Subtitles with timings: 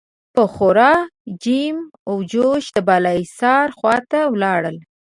[0.35, 0.93] په خورا
[1.43, 1.75] جم
[2.11, 4.77] و جوش د بالاحصار خوا ته ولاړل.